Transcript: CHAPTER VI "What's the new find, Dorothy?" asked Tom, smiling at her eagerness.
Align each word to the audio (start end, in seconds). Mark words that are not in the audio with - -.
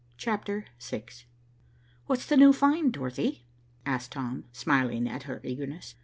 CHAPTER 0.17 0.65
VI 0.83 1.03
"What's 2.07 2.25
the 2.25 2.35
new 2.35 2.53
find, 2.53 2.91
Dorothy?" 2.91 3.45
asked 3.85 4.13
Tom, 4.13 4.45
smiling 4.51 5.07
at 5.07 5.23
her 5.29 5.39
eagerness. 5.43 5.93